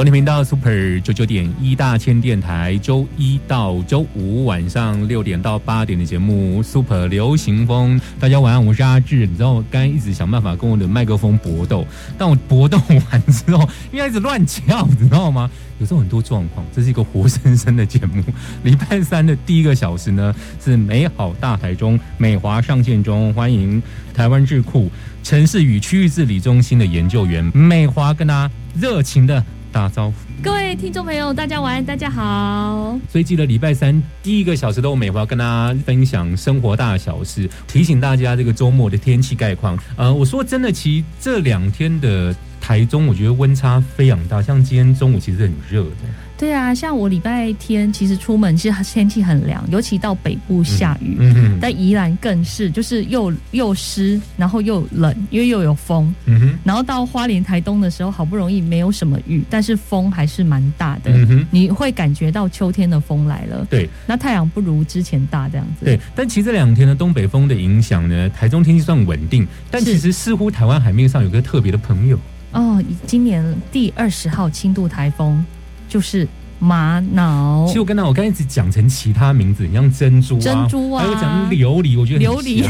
[0.00, 8.00] 收听频道 Super 九九点一大千电台，周一到周五晚上六点到八点的节目 Super 流行风。
[8.18, 9.26] 大家晚上我是阿志。
[9.26, 15.50] 你知道我刚才一直想办法跟我的麦克风搏斗，但我搏斗完之后，因为一直乱叫，你知道吗？
[15.78, 18.24] 有时候很多状况，这是一个活生生的节目。
[18.64, 23.82] 礼拜三的第一个小时呢，是美好大台中美华上线中，欢迎
[24.14, 24.90] 台湾智库
[25.22, 29.44] 城市与区域治理中心的研究员美华跟大家热情的。
[29.72, 32.98] 打招呼，各位听众朋友，大家晚安，大家好。
[33.08, 39.78] 所以记得礼拜三第一个小时都有美华跟大家分享生活大小事，提醒大家这个周末的天气概况。
[39.96, 45.90] 呃，我说真的，其实这两天的台中，我觉得温差非常大，像今天中午其实很热的。
[46.40, 51.18] 对啊，像我礼拜天其实出门，其实天气很凉，尤其到北部下雨，
[51.60, 56.12] 但宜兰更是，就是又又湿，然后又冷，因为又有风。
[56.24, 61.10] 嗯哼，然后到花莲、台东的时候，好不容易没有什么雨，但是风还是蛮大的。
[61.12, 63.66] 嗯哼，你会感觉到秋天的风来了。
[63.68, 65.84] 对，那太阳不如之前大这样子。
[65.84, 72.18] 对，但其实这两天呢东北风的影响呢，台中天气算稳定，但其实似乎台湾海面上有个特别的朋友。
[72.52, 75.44] 哦，今年第二十号轻度台风。
[75.90, 76.26] 就是
[76.58, 77.66] 玛瑙。
[77.66, 82.64] 其实我跟他，我刚一直讲成其他名字，你像珍珠、珍珠啊，还有讲琉璃，我觉得琉璃。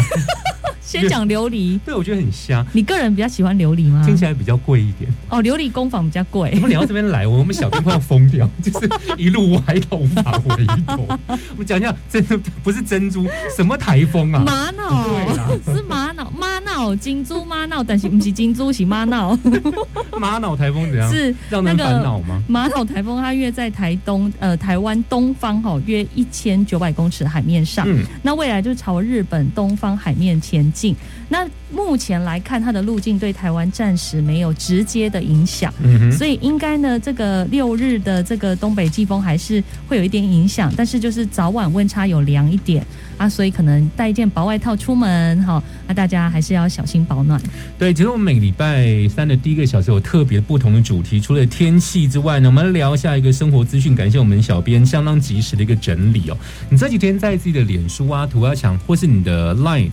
[0.91, 2.67] 先讲琉璃，对我觉得很香。
[2.73, 4.03] 你个人比较喜欢琉璃吗？
[4.05, 5.09] 听起来比较贵一点。
[5.29, 6.51] 哦，琉璃工坊比较贵。
[6.57, 7.29] 我们聊到这边来？
[7.29, 11.07] 我们小兵快要疯掉， 就是一路歪头发回头。
[11.29, 13.25] 我们讲一下，真的不是珍珠，
[13.57, 14.43] 什么台风啊？
[14.45, 15.33] 玛瑙，
[15.73, 19.39] 是玛瑙，玛瑙金珠玛瑙，但是不是金珠，是玛瑙。
[20.19, 21.09] 玛瑙台风怎样？
[21.09, 22.43] 是让人烦恼吗？
[22.49, 27.87] 玛瑙台风它约在台东，呃，台湾东方哈，约一千九百公尺海面上。
[27.89, 28.05] 嗯。
[28.23, 30.80] 那未来就朝日本东方海面前进。
[31.29, 42.85] 那目前来看，它的路径对台湾暂时没有直接的影响，嗯所以应该呢，这个六日的这个东北季风还是会有一点影响，但是就是早晚温差有凉一点
[43.17, 47.41] 啊，所以可能带一件薄外套出门哈，那大家还是要小心保暖。
[47.79, 56.37] 对，其实我们每礼拜三的第一个小时有特别不同的主题，除了天气之外呢，我们聊下一个生活资讯，感谢我们小编相当及时的一个整理哦。
[56.69, 59.91] 你这几天在自己的脸书啊、涂鸦墙或是你的 Line。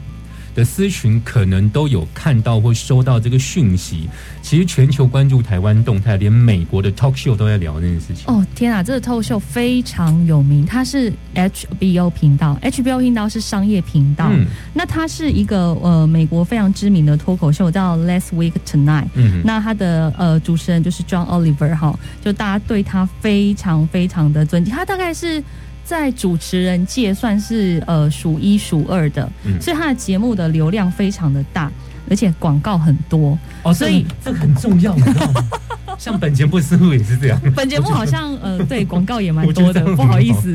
[0.57, 4.09] 的私群可能都有看到或收到这个讯息。
[4.41, 8.23] 其实全球关注台湾动态，连美国的 talk show 都在聊这件事情。
[8.25, 14.29] 哦天啊，这个 talk show 非常有名，它是 HBO 频道，HBO 频道是商业频道。
[14.31, 19.09] 嗯，那它是一个呃美国非常知名的脱口秀，叫 Last Week Tonight。
[19.13, 24.73] 嗯，那它的呃主持人就是 John Oliver 哈，就大家对他非常非常的尊敬。
[24.73, 25.43] 他大概是。
[25.87, 29.31] 在主持人界算是呃数一数二的，
[29.61, 31.71] 所以他的节目的流量非常的大，
[32.09, 35.41] 而且广告很多哦，所以这很重要，你知道吗？
[35.97, 37.41] 像本节目似乎也是这样。
[37.55, 40.53] 本节目好像呃，对广告也蛮多的，不好意思。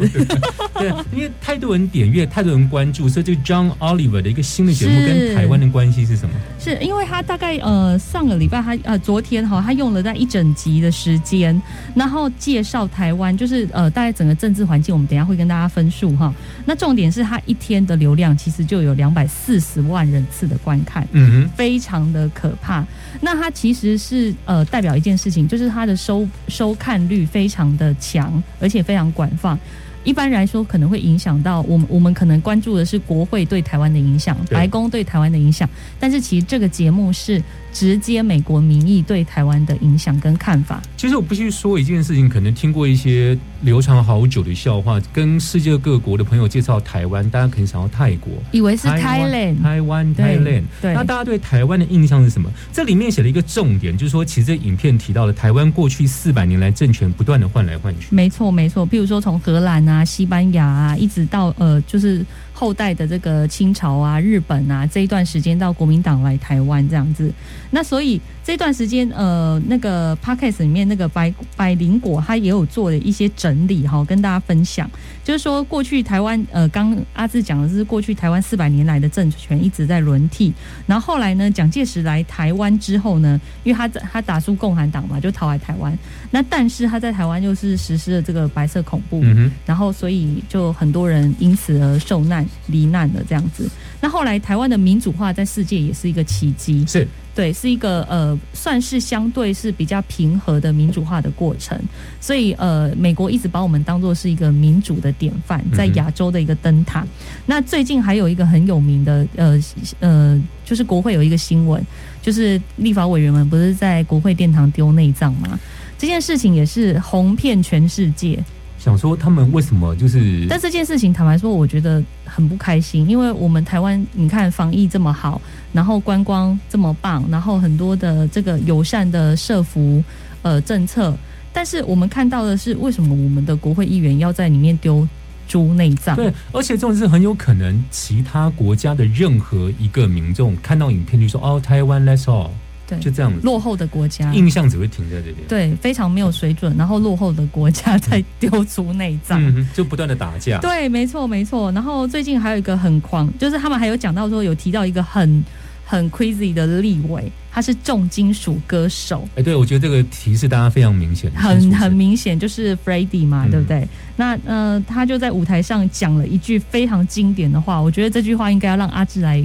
[0.83, 6.35] 对， 因为太多人点阅，太多人关注，所以这个 John Oliver 的一个新的节目跟台湾的关系是什么？
[6.59, 11.61] 是因为他大概呃上个礼拜他呃昨天哈，他用了在一整集的时间，
[11.95, 16.33] 然后介绍台湾，就是呃大概整个政治环境，我们等下会跟大家分述哈。
[16.65, 22.85] 那重点是他一天的流量其实就有两百四十万人次的观看，嗯哼，非常的可怕。
[23.21, 25.43] 那他其实是呃代表一件事情。
[25.53, 29.59] 就是他的收收看率非常的强，而且非常广泛。
[30.05, 31.87] 一般来说，可能会影响到我们。
[31.89, 35.69] 我们可能关注的是国会对台湾的影响，白宫对台湾的影响。
[35.99, 37.43] 但是，其实这个节目是。
[37.73, 40.81] 直接美国民意对台湾的影响跟看法。
[40.97, 50.65] 其实我必须说一件事情，可能听过一些流传好久的笑话，跟世界各国的朋友介绍台湾，大家可能想到泰国，以为是 Thailand，台湾 Thailand。
[50.81, 52.51] 对，那大家对台湾的印象是什么？
[52.73, 58.15] 这里面写了一个重点，就是说，其实这影片提到了台湾过去四百年来政权不断的换来换去。
[58.15, 58.85] 没错，没错。
[58.85, 67.33] 比如说从荷兰啊、西班牙啊，一直到呃，就是后代的这个清朝啊、日本啊，这一段时间到国民党来台湾这样子。
[67.71, 74.91] 那所以这段时间，呃，那个 podcast 里面那个百百灵果，他也有做了一些整理哈，跟大家分享。
[75.25, 80.53] 就是说，过去台湾，呃，刚阿志讲的是过去台湾四百年来的政权一直在轮替。
[80.87, 85.97] 然后后来呢，蒋介石来台湾之后呢，因为他他打输共产党嘛，就逃来台湾。
[86.31, 89.23] 那但是他在台湾又是实施了这个白色恐怖，
[89.65, 93.69] 然后所以就很多人因此而受难罹难了这样子。
[94.01, 101.79] 那后来台湾的民主化在世界也是一个奇迹，是对，是一个呃，算是相对是比较平和的民主化的过程。
[102.21, 107.07] 所以呃，美国一直把我们当做是一个民主的典范，在亚洲的一个灯塔。
[107.47, 109.59] 那最近还有一个很有名的呃
[110.01, 111.83] 呃，就是国会有一个新闻，
[112.21, 115.59] 就是立法委员们不是在国会殿堂丢内脏吗？
[115.97, 118.39] 这件事情也是红遍全世界。
[118.83, 120.45] 想说他们为什么就是？
[120.49, 125.41] 但这件事情坦白说，我觉得很不开心，因为我们台湾你看防疫这么好，
[125.73, 130.03] 然后观光这么棒，然后很多的这个友善的社服
[130.43, 131.17] 呃政策，
[131.53, 135.07] 但是我们看到的是，为什么我们的国会议员要在里面丢
[135.47, 136.17] 猪内脏？
[136.17, 142.51] 对，而且这种是很有可能其他国家的任何一个民众看到影片就说哦，台湾 Let's all，
[142.97, 144.33] 对，就这样子，落后的国家。
[144.35, 145.37] 印象只会停在这边。
[145.49, 149.43] 对，非常没有水准，然后落后的国家在丢出内脏。
[149.43, 150.59] 嗯，就不断的打架。
[150.59, 151.73] 对，没错，没错。
[151.73, 155.43] 然后最近还有一个很狂，就是他们还有讲到说，有提到一个很
[155.85, 163.87] 很 crazy 的立委，他是重金属歌手，哎，对，我觉得这个提示大家非常明显，很很明显就是 f r e d d y 嘛，嗯对不对？
[164.17, 169.43] 那呃，他就在舞台上讲了一句非常经典的话，我觉得这句话应该要让阿志来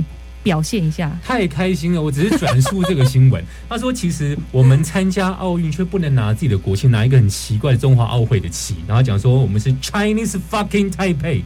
[0.48, 1.12] 表现一下。
[1.22, 2.02] 太开心了！
[2.02, 3.44] 我只是转述这个新闻。
[3.68, 11.42] 他说，其实我们参加奥运却不能拿自己的国旗，拿一个很奇怪的中华奥会的旗，然后讲说我们是 Chinese fucking Taipei。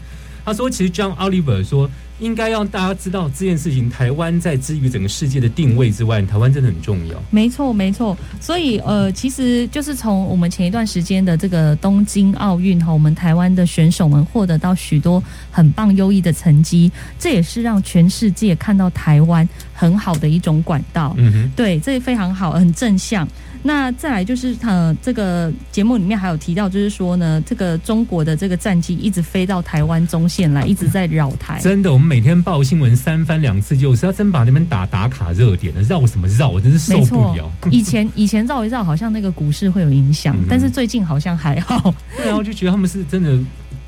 [0.46, 1.90] 他说，其实 John Oliver 说，
[2.22, 7.22] 应该让大家知道这件事情，台湾在之于整个世界的定位之外，台湾真的很重要。
[7.32, 8.16] 没错，没错。
[8.40, 15.22] 所以呃，其实就是从我们前一段时间的这个东京奥运哈，我们台湾的选手们获得到许多
[15.52, 21.16] 很棒优异的成绩，这也是让全世界看到台湾很好的一种管道。
[21.18, 23.28] 嗯哼，对，这非常好，很正向。
[23.64, 31.60] 那再来就是呃，这个节目里面还有提到，就是说呢，这个中国的这个战机一直飞到台湾中线来，一直在绕台。
[31.60, 41.94] 真的，我们每天报新闻三番两次，就是要真把那边打打卡热点的，绕什么绕，我真是受不了。， 以前以前绕一绕，好像那个股市会有影响，嗯但是最近好像还好。
[42.18, 43.38] 对啊，我就觉得他们是真的，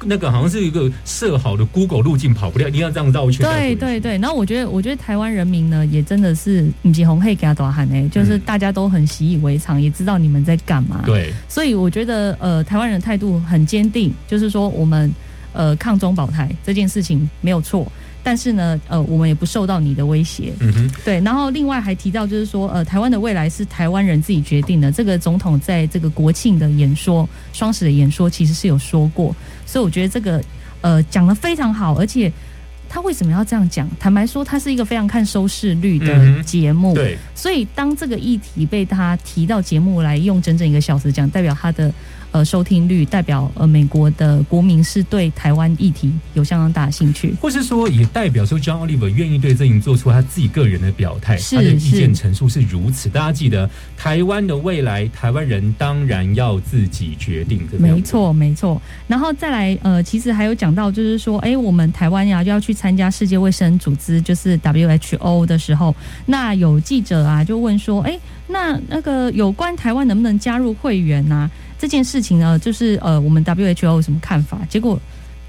[0.06, 3.46] 那个好像是一个设好的 Google 路径跑不掉，一定要这样绕圈。
[3.50, 15.12] 对对对，然后我觉得，我觉得台湾人民呢，也真的是你及红黑给他多喊哎，就是大家都很习以为常，也知道你们在干嘛。，对，所以我觉得呃，台湾人的态度很坚定，就是说我们
[15.54, 17.92] 呃抗中保台这件事情没有错，
[18.24, 20.54] 但是呢，呃，我们也不受到你的威胁。
[20.60, 24.92] 嗯哼，对，然后另外还提到就是说，呃，台湾的未来是台湾人自己决定的。
[24.92, 29.36] 这个总统在这个国庆的演说、双十的演说，其实是有说过，
[29.74, 30.40] 所以我觉得这个
[30.81, 32.31] 呃讲的非常好，而且
[32.88, 33.90] 他为什么要这样讲？
[34.00, 41.94] 坦白说，他是一个非常看收视率的节目，对，所以当这个议题被他提到节目来用整整一个小时讲，代表他的
[42.31, 47.36] 呃收听率，代表呃美国的国民是对台湾议题有相当大的兴趣。
[47.42, 53.10] 或是说也代表说 John Oliver 愿意对这营做出他自己个人的表态，他的意见陈述是如此。
[53.10, 57.68] 大家记得，台湾的未来，台湾人当然要自己决定。
[57.78, 58.81] 没，错，没错。
[59.06, 65.94] 然后再来，呃，其实还有讲到，就是说，哎，我们台湾呀就要去参加世界卫生组织，就是 WHO 的时候，
[66.25, 71.50] 那有记者啊就问说，哎，那那个有关台湾能不能加入会员呐、
[71.80, 74.60] 这件事情呢，就是呃，我们 WHO 有什么看法？
[74.68, 75.00] 结果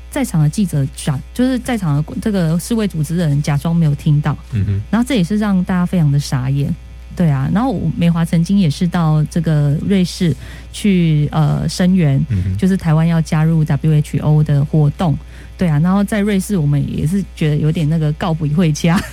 [0.08, 6.72] 在场的记者假，就是在场的这个世卫组织的人假装没有听到，嗯哼，然后这也是让大家非常的傻眼。
[7.16, 10.34] 对啊，然后美华曾经也是到这个瑞士
[10.72, 15.16] 去呃声援，嗯，就是台湾要加入 WHO 的活动。
[15.56, 19.00] 对啊，然后在瑞士我们也是觉得有点那个告不回家。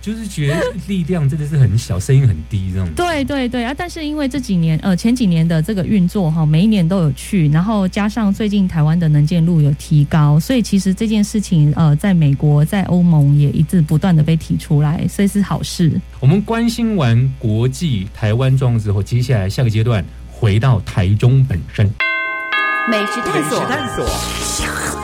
[0.00, 2.92] 就是觉得力量真的是很小，声音很低这样子。
[2.96, 3.72] 对对对啊！
[3.76, 15.92] 但是因为这几年呃前几年的这个运作哈，每一年都有去，然后加上最近台湾的能见度有提高，所以其实这件事情呃在美国在欧盟也一直不断的被提出来，所以是好事。
[16.18, 21.88] 我们关心完国际台湾状况之后，接下来下个阶段回到台中本身。
[22.90, 25.01] 美食探索，探索，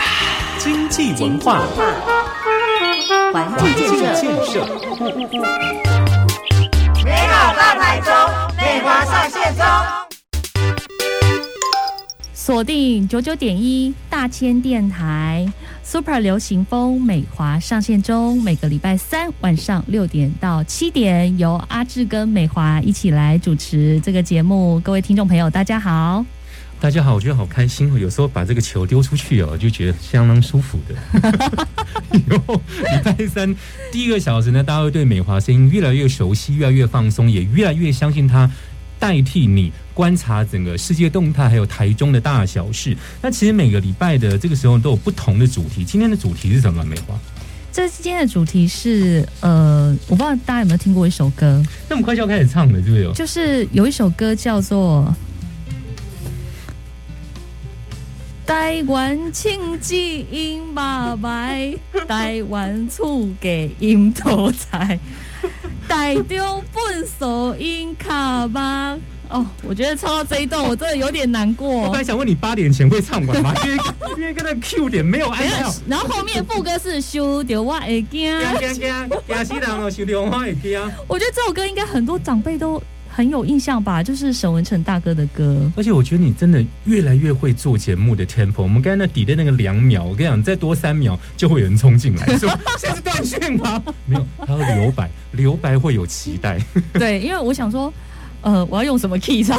[0.58, 1.60] 经济文化，
[3.32, 4.66] 环境建设，
[7.04, 8.12] 美好大台中，
[8.56, 9.64] 美华上线中。
[12.34, 15.46] 锁定九九点一大千电台
[15.84, 24.80] ，Super 流行风美华上线中，每个礼拜三晚上六点到七点，由阿志跟美华一起来主持这个节目。
[24.80, 26.24] 各位听众朋友，大家好。
[26.80, 27.98] 大家好，我觉得好开心哦！
[27.98, 30.94] 有时候把这个球丢出去哦，就觉得相当舒服的。
[32.12, 33.52] 以后礼拜三
[33.90, 38.48] 第一个小时呢，大家会对美华声音越来越熟悉，越来越放松，也越来越相信它
[38.96, 42.96] 代替你观察整个世界动态，还有台中的大小事。
[43.20, 45.84] 那其实每个礼拜的这个时候都有不同的主题。
[45.84, 46.84] 今天的主题是什么？
[46.84, 47.18] 美华？
[47.72, 53.12] 这今天的主题是呃，我不知道大家有没有听过一首歌，那么快就要开始唱了，对不对？
[53.14, 55.12] 就是有一首歌叫做
[58.48, 61.70] 《台湾青基因八百，
[62.08, 64.98] 台湾厝给因头菜，
[65.86, 68.96] 台中本所因卡巴。
[69.28, 71.68] 哦，我觉得唱到这一段，我真的有点难过。
[71.84, 73.52] 我本来想问你八点前会唱完吗？
[73.66, 73.82] 因为
[74.16, 75.70] 因为跟那 Q 点没有按到。
[75.86, 80.80] 然后后面副歌是修掉我会惊，惊惊惊死人哦，修掉我会惊。
[81.06, 82.82] 我觉得这首歌应该很多长辈都
[83.18, 85.68] 很有印象吧，就是沈文成大哥的歌。
[85.76, 88.62] 而且我觉得你真的越来越会做节目的 tempo。
[88.62, 92.48] 我们刚才那底的那个两秒，我跟你讲，再多三秒就会有人冲进来， 说
[92.78, 93.82] 现在是断讯吗？
[94.06, 96.60] 没有，他要留白，留白会有期待。
[96.92, 97.92] 对，因为我想说。
[98.42, 99.58] 呃，我要用什么 key 唱？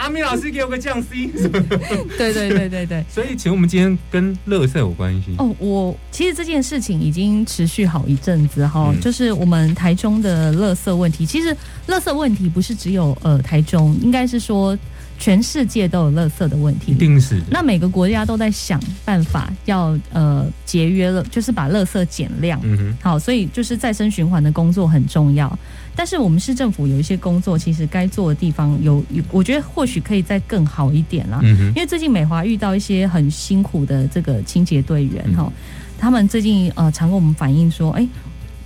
[0.00, 1.26] 阿明老师给我个降 C。
[2.18, 3.04] 对对对对对。
[3.08, 5.54] 所以，请我们今天跟乐色有关系哦。
[5.58, 11.24] 我其实这件事情已经持续好一阵子哈，就是我们台中的乐色问题。
[11.24, 14.76] 其实，乐色问题不是只有呃台中，应该是说。
[15.16, 17.40] 全世界都有垃圾的问题，一定是。
[17.48, 22.60] 那每个国家都在想办法要呃节约了，就是把垃圾减量。
[22.64, 22.96] 嗯哼。
[23.00, 25.56] 好，所以就是再生循环的工作很重要。
[25.96, 31.40] 但是我们市政府有一些工作，其实该做的地方有有，我觉得或许可以再更好一点啦。
[31.42, 31.66] 嗯哼。
[31.68, 35.52] 因为最近美华遇到一些很辛苦的这个清洁队员哈，
[35.98, 38.06] 他们最近呃常跟我们反映说，哎，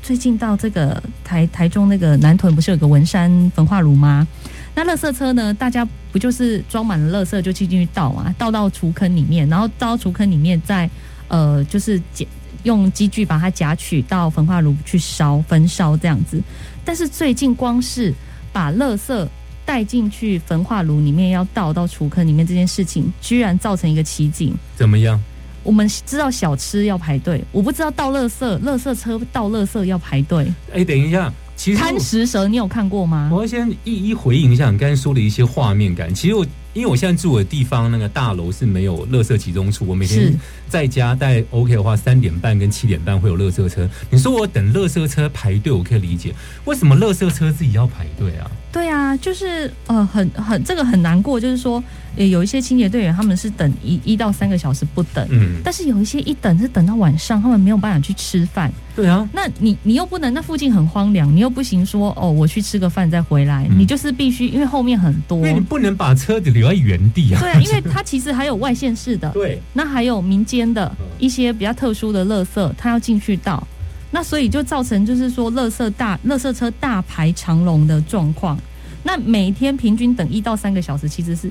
[0.03, 4.27] 最近到这个台台中那个南屯不是有个文山焚化炉吗？
[4.75, 5.53] 那垃圾车呢？
[5.53, 8.33] 大家不就是装满了垃圾就进去倒啊？
[8.39, 10.89] 倒到厨坑里面，然后倒到厨坑里面，再
[11.27, 12.25] 呃，就是夹
[12.63, 16.41] 用机具把它夹取到焚化炉去烧焚烧这样子。
[16.89, 18.15] 但是最近光是
[18.51, 19.29] 把垃圾
[19.67, 24.55] 带进去焚化炉里面要倒到厨坑里面这件事情，居然造成一个奇景。
[24.75, 25.23] 怎么样？
[25.63, 30.51] 我们知道小吃要排队，我不知道倒垃圾，垃圾车倒垃圾要排队。
[30.73, 31.31] 哎，等一下。
[31.77, 33.29] 贪食蛇，你有看过吗？
[33.31, 36.15] 我要先一一回应一下你刚才说的一些画面感。
[36.15, 36.47] 其实我
[36.79, 40.33] 因为我现在住的地方那个大楼是没有垃圾集中处，我每天
[40.69, 43.91] 在家带 OK 的话，三点半跟七点半会有垃圾车。
[44.11, 46.33] 你说我等垃圾车排队，我可以理解，
[46.67, 48.49] 为什么垃圾车自己要排队啊？
[48.79, 51.83] 对啊，就是呃，很很这个很难过，就是说，
[52.15, 58.73] 有一些清洁队员他们是等一一到三个小时不等，嗯，但是有一些一等是等到晚上，他们没有办法去吃饭。
[58.95, 67.41] 对啊，那你你又不能，那附近很荒凉，你又不行说哦，我去吃个饭再回来，你就是必须，因为后面很多，因为你不能把车子留在原地啊。
[67.41, 73.67] 对啊，因为它其实还有外县市的， 对，那还有民间的一些比较特殊的垃圾，它要进去倒。
[74.11, 78.59] 那所以就造成就是说，垃圾大、垃圾车大排长龙的状况。
[79.03, 81.51] 那每天平均等一到三个小时，其实是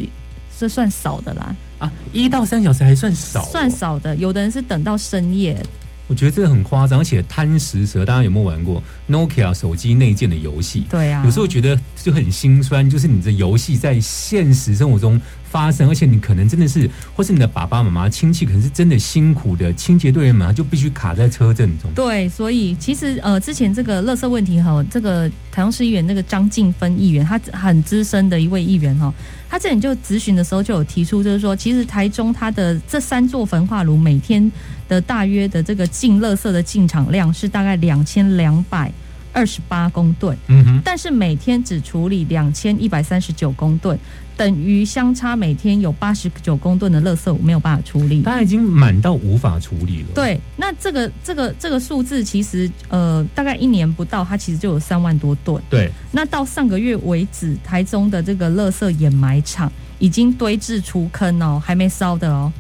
[0.57, 1.55] 是算少的啦。
[1.79, 4.15] 啊，一到三小时还算少，算少的。
[4.15, 5.63] 有的人是等到深夜。
[6.09, 10.85] 我觉得这个很夸张，而且贪食蛇，大家有没有玩过 Nokia 手机内建的游戏？
[10.89, 15.19] 对啊，有时候觉得就很心酸，就是你的游戏在现实生活中。
[15.49, 21.89] 发生，而且你可能真的是，或是你的爸爸妈妈亲戚，可能是真的辛苦的清洁队员们，就必须卡在车阵中。
[21.95, 29.13] 对，所以其实呃，之前这个垃圾问题哈，这个台中市议员那个张静芬议员，他很资深的一位议员哈，
[29.49, 34.51] 他这里就咨询的时候就有提出，就是说，其实台中它的这三座焚化炉每天
[34.87, 38.91] 的大约的这个进垃圾的进场量是大概两千两百
[39.31, 43.97] 二十八公吨，嗯哼，但是每天只处理两千一百三十九公吨。
[44.37, 50.09] 等于相差每天有八十九公吨的垃圾没有办法处理，它已经满到无法处理了。
[50.13, 55.61] 对，那这个这个这个数字其实呃大概一年不到，它其实就有三万多吨。
[55.71, 62.53] 对，那到上个月为止，台中的这个垃圾掩埋场已经堆置出坑哦，还没烧的哦，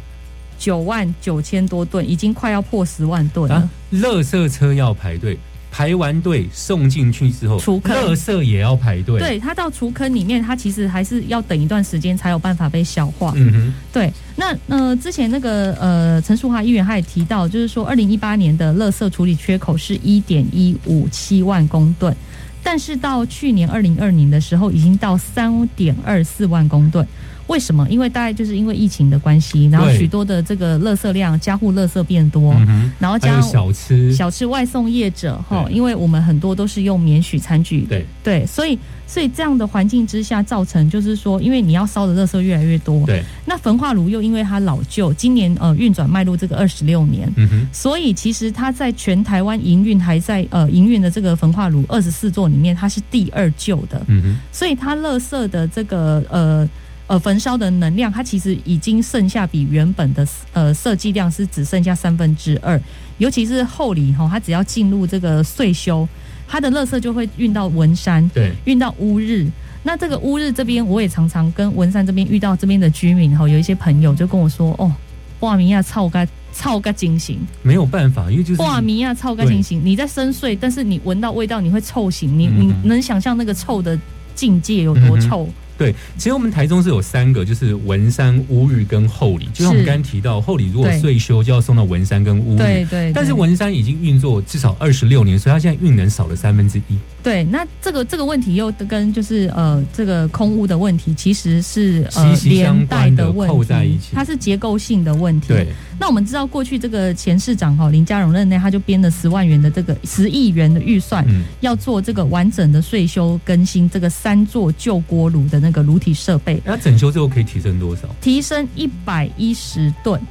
[0.57, 3.69] 九万九千多吨，已经快要破十万吨了。
[3.93, 5.37] 垃圾车要排队。
[5.71, 9.19] 排完队送进去之后，除坑，垃圾也要排队。
[9.19, 13.33] 对，它到除坑里面，它其实还是要等一段时间才有办法被消化。
[13.35, 14.11] 嗯哼，对。
[14.35, 22.15] 那呃，之前那个呃，陈淑华议员他也提到，就是说，二零一八年的垃圾处理缺口是一点一五七万公吨，
[22.63, 27.05] 但是到去年二零二零的时候，已经到三点二四万公吨。
[27.47, 27.87] 为什么？
[27.89, 32.53] 因为大概就是因为疫情的关系，然后许多的这个垃圾量，家户垃圾变多，
[32.99, 34.13] 然后加小吃。
[34.13, 38.05] 小吃外送业者哈，因为我们很多都是用免许餐具，对。
[38.23, 38.77] 对，所以
[39.07, 56.69] 所以这样的环境之下，造成就是说，因为你要烧的垃圾越来越多，对，那焚化炉又因为它老旧，今年呃运转迈入这个二十六年，嗯哼，所以其实它在全台湾营运还在呃营运的这个焚化炉二十四座里面，它是第二旧的，嗯哼，所以它垃圾的这个呃。
[57.07, 62.79] 呃焚烧的能量，它其实已经剩下比原本的呃设计量是只剩下三分之二。
[63.17, 66.07] 尤其是后里哈，它只要进入这个岁修，
[66.47, 69.47] 它的垃圾就会运到文山，对，运到乌日。
[69.83, 74.93] 那这个乌日这边，我也常常跟文山这边遇到这边的居民哈，有一些朋友就跟我说，哦，
[75.39, 83.97] 哇米亚操该臭该惊醒，没有办法，因为就是哇米亚臭该惊醒，你在深睡，但是你闻到味道你会臭醒，你你能想象那个臭的
[84.35, 85.47] 境界有多臭？
[85.77, 89.47] 对，其实我们台中是有三个，就是文山、乌日跟后里。
[89.53, 92.57] 就像我们刚刚提到，后里如果岁修就要送到文山跟乌日。
[92.57, 93.11] 对对。
[93.13, 96.97] 但是文山已经运作至少二十六年，所以它现在运能少了三分之一。
[97.21, 105.49] 对，那这个这个问题又跟就是呃这个空屋的问题，其实是息息相关的扣在一起，它是结构性的问题。
[105.49, 105.67] 对。
[105.99, 111.25] 那我们知道过去这个前市长哈林佳荣任内，他就编了十万元的这个十亿元的预算，
[111.61, 116.61] 要做这个完整的税修更新这个三座旧锅炉的那个炉体设备。
[116.63, 118.07] 那整修之后可以提升多少？
[118.21, 120.21] 提升一百一十吨，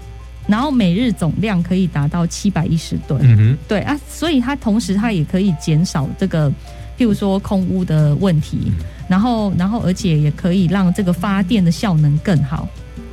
[0.47, 3.21] 然后每日总量可以达到七百一十吨。
[3.23, 6.49] 嗯哼，对啊，所以它同时它也可以减少这个，
[6.97, 8.73] 譬如说空污的问题，
[9.09, 12.67] 然后然后而且也可以让这个发电的效能更好。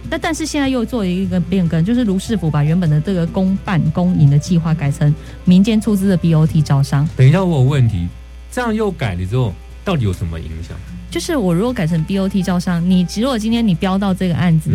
[0.10, 5.14] 那但是现在又做了一个变更，就是卢师傅把原本的这个公办公营的计划改成
[5.44, 7.08] 民间出资的 BOT 招商。
[7.18, 8.08] 等一下，我有问题，
[8.52, 9.52] 这样又改了之后，
[9.84, 10.78] 到底有什么影响？
[11.14, 14.72] 就是我如果改成 BOT 招商，你如果今天你标到这个案子，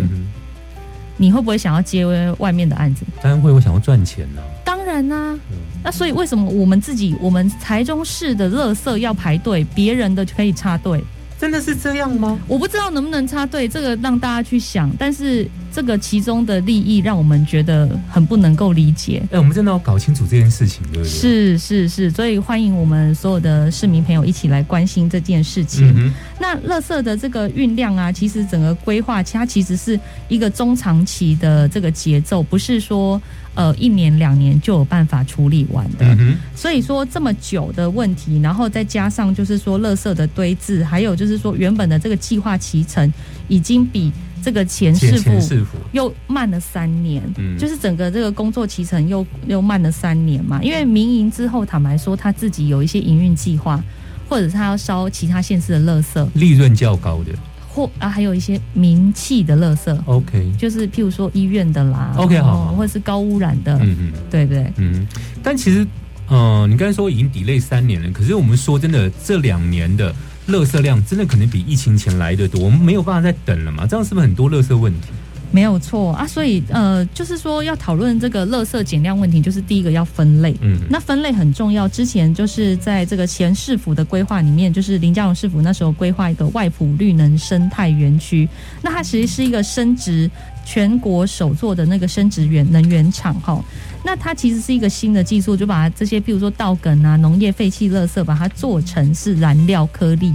[1.17, 2.07] 你会不会想要接
[2.39, 3.05] 外面的案子？
[3.21, 4.43] 当然会，我想要赚钱呢。
[4.65, 5.37] 当然啦，
[5.83, 11.03] 那所以为什么我们自己我们台中市的垃圾要排队，别人的可以插队？
[11.41, 12.39] 真的是这样吗？
[12.49, 14.91] 我不知道能不能插队，这个让大家去想。
[14.99, 19.23] 但是这个其中的利益让我们觉得很不能够理解。
[19.31, 21.09] 哎，我们真的要搞清楚这件事情，对不对？
[21.09, 26.13] 是是是，所以欢迎我们所有的市民朋友一起来关心这件事情。
[26.41, 33.21] 那垃圾的这个运量啊，其实整个规划它其实是一个中长期的这个节奏，不是说。
[33.59, 36.17] 呃，一年两年就有办法处理完的，
[36.55, 43.13] 所以说这么久的问题，然后再加上就是说，垃圾的堆置，还有就是说，原本的这个计划期程
[43.49, 44.13] 已经比
[44.45, 47.21] 这个前市府又慢了三年，
[47.59, 50.63] 就是整个这个工作期程又又慢了三年嘛。
[50.63, 53.83] 因为民营之后，坦白说，他自己有一些营运计划，
[54.29, 57.33] 或者他要烧其他县市的垃圾，利润较高的。
[57.79, 64.73] 或啊，还有一些名气的垃圾，OK，就是譬如说医院的啦，OK，好，或者是高污染的，嗯嗯，对不对？
[64.79, 65.07] 嗯，
[65.45, 65.87] 但其实，
[66.29, 70.13] 嗯，你刚才说已经 delay 三年了，可是我们说真的，这两年的
[70.49, 73.87] 垃圾量真的可能比疫情前来的多，我们没有办法再等了嘛？
[73.87, 75.09] 这样是不是很多垃圾问题？
[75.51, 80.55] 没有错啊，所以呃，就是说要讨论这个垃圾减量问题，就是第一个要分类。
[80.61, 81.89] 嗯，那分类很重要。
[81.89, 88.49] 之前就是在这个前市府的规划里面，就是林佳荣市府那时候规划一个外埔绿能生态园区，
[88.83, 90.31] 那它其实是一个升值
[90.67, 93.63] 全国首座的那个升值源能源厂哈。
[94.05, 100.33] 那它其实是一个新的技术，就把这些，比如说稻梗啊、农业废弃垃圾，把它做成是燃料颗粒，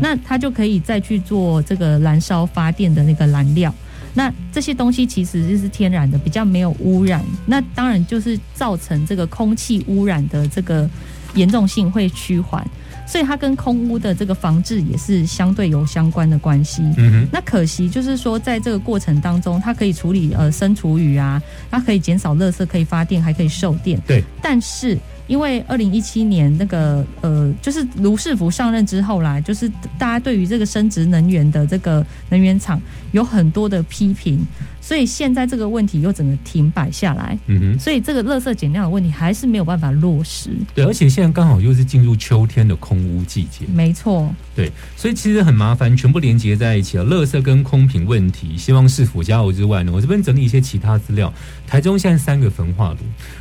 [0.00, 3.72] 那它就可以再去做这个燃烧发电的那个燃料。
[4.14, 7.22] 那这些东西其实就是天然的，比较没有污染。
[7.46, 10.88] 那当然就是造成这个空气污染的这个
[11.34, 12.64] 严重性会趋缓，
[13.06, 16.82] 所以它跟空屋的这个防治也是相对有相关的关系。
[16.96, 24.00] 嗯那可惜就是说，在这个过程当中，它可以处理呃生厨余啊，它可以减少垃圾，可以发电，还可以售电。
[24.06, 24.98] 对，但是。
[25.26, 29.66] 因为二零一七年那个呃，就是卢世福上任之后啦，就是
[29.98, 32.78] 大家对于这个生殖能源的这个能源厂
[33.12, 34.46] 有很多的批评，
[34.84, 37.38] 所以现在这个问题又整个停摆下来。
[37.46, 40.50] 嗯哼，所以这个垃圾减量的问题还是没有办法落实。
[40.74, 43.64] 对，而且现在刚好又是进入秋天的空屋季节。
[43.74, 44.30] 没错。
[44.54, 47.04] 对，所以其实很麻烦，全部连接在一起了。
[47.06, 51.32] 垃圾跟空瓶问题，希望市府加油之外呢，我这边整理一些其他资料。
[51.66, 52.98] 台中现在三个焚化炉，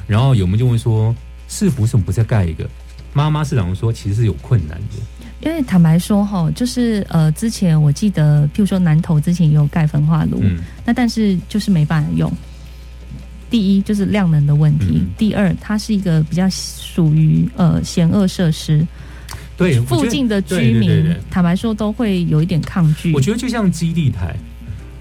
[0.07, 1.13] 然后有没有就问说？
[1.49, 2.67] 市府为什么不再盖一个？
[3.11, 5.22] 妈妈市长说，其实是有困难的。
[5.45, 10.41] 因为坦白说，哈，就是呃，之前我记得，譬如说南投之前也有盖焚化炉，
[10.85, 12.31] 那但是就是没办法用。
[13.49, 18.87] 第一就是量能的问题，第二它是一个比较属于呃险恶设施，
[19.57, 23.13] 对附近的居民，坦白说都会有一点抗拒。
[23.13, 24.35] 我觉得就像基地台，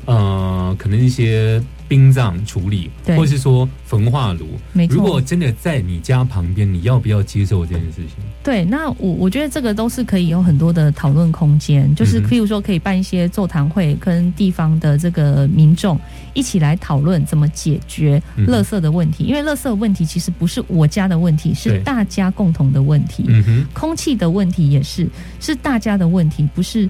[0.07, 1.63] 呃，可能一些。
[1.93, 4.47] 殡葬处理，或者是说焚化炉，
[4.89, 8.25] 如果真的在你家旁边，你要不要接受这件事情？
[8.43, 16.01] 对，那我我觉得这个都是可以有很多的讨论空间，就是譬如说可以办一些座谈会，跟地方的这个民众
[16.33, 19.25] 一起来讨论怎么解决垃圾的问题。
[19.25, 23.29] 因为垃圾的问题其实不是我家的问题，是大家共同的问题。
[23.75, 25.07] 空气的问题也是
[25.41, 26.89] 是大家的问题，不是。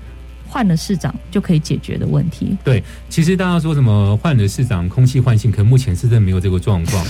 [0.53, 2.55] 换了市长就可以解决的问题。
[2.63, 7.03] 对，其实大家说什么换了市长，空气换新，可目前是真的没有这个状况，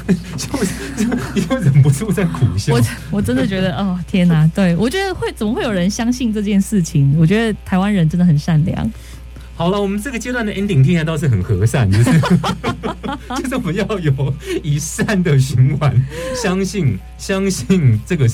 [0.96, 1.04] 就
[1.42, 2.72] 又忍不住在苦笑。
[2.72, 4.50] 我我真的觉得，哦天哪！
[4.56, 7.14] 对我觉得会怎么会有人相信这件事情？
[7.18, 8.90] 我觉得台湾人真的很善良。
[9.54, 12.18] 好了，我们这个阶段的 ending 听起来倒是很和善，就是
[13.42, 15.94] 就是我们要有以善的循环，
[16.34, 18.26] 相信相信这个。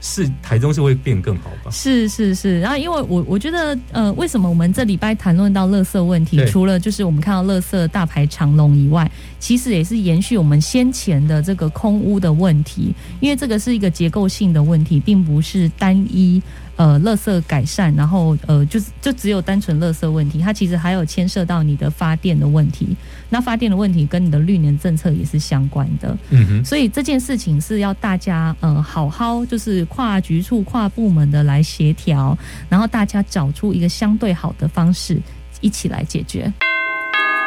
[0.00, 1.70] 是台中是会变更好吧？
[1.70, 16.42] 是是是，然后因为我我觉得，呃，为什么我们这礼拜谈论到垃圾问题，除了就是我们看到垃圾大排长龙以外，其实也是延续我们先前的这个空屋的问题，因为这个是一个结构性的问题，并不是单一。
[16.78, 22.96] 呃，垃圾改善，然后呃，就是就只有单纯垃圾问题，它其实还有牵涉到你的发电的问题。
[23.28, 26.16] 那发电的问题跟你的绿能政策也是相关的。
[26.30, 26.64] 嗯哼。
[26.64, 35.20] 所以这件事情是要大家呃好好就是跨局处、跨部门的来协调，然后大家找出一个相对好的方式，
[35.60, 36.52] 一起来解决。